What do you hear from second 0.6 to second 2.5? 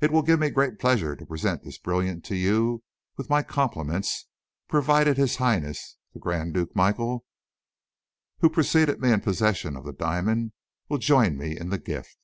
pleasure to present this brilliant to